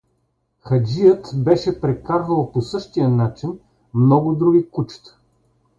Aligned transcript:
Хаджият 0.61 1.25
беше 1.35 1.81
прекарвал 1.81 2.51
по 2.51 2.61
същия 2.61 3.09
начин 3.09 3.59
много 3.93 4.33
други 4.35 4.69
кучета. 4.71 5.17